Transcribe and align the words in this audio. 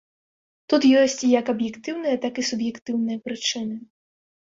Тут 0.73 0.87
ёсць 1.01 1.17
як 1.39 1.53
аб'ектыўныя, 1.55 2.15
так 2.27 2.33
і 2.43 2.49
суб'ектыўныя 2.51 3.17
прычыны. 3.31 3.83